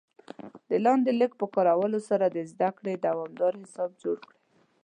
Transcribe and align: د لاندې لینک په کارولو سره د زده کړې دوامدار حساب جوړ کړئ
د 0.69 0.71
لاندې 0.85 1.11
لینک 1.19 1.33
په 1.41 1.45
کارولو 1.55 1.99
سره 2.09 2.25
د 2.29 2.37
زده 2.51 2.69
کړې 2.77 2.93
دوامدار 3.05 3.53
حساب 3.61 3.91
جوړ 4.01 4.17
کړئ 4.27 4.39